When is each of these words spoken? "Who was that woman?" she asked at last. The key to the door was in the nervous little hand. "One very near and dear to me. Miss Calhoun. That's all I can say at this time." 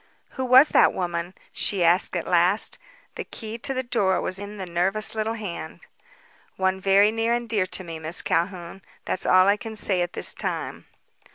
"Who 0.31 0.45
was 0.45 0.69
that 0.69 0.95
woman?" 0.95 1.35
she 1.53 1.83
asked 1.83 2.15
at 2.15 2.25
last. 2.25 2.79
The 3.13 3.23
key 3.23 3.59
to 3.59 3.71
the 3.71 3.83
door 3.83 4.19
was 4.19 4.39
in 4.39 4.57
the 4.57 4.65
nervous 4.65 5.13
little 5.13 5.35
hand. 5.35 5.81
"One 6.57 6.81
very 6.81 7.11
near 7.11 7.33
and 7.33 7.47
dear 7.47 7.67
to 7.67 7.83
me. 7.83 7.99
Miss 7.99 8.23
Calhoun. 8.23 8.81
That's 9.05 9.27
all 9.27 9.47
I 9.47 9.57
can 9.57 9.75
say 9.75 10.01
at 10.01 10.13
this 10.13 10.33
time." 10.33 10.87